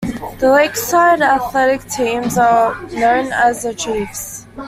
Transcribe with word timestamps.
The 0.39 0.49
Lakeside 0.49 1.21
athletic 1.21 1.87
teams 1.91 2.35
are 2.35 2.73
known 2.89 3.31
as 3.31 3.61
the 3.61 3.75
Chiefs. 3.75 4.47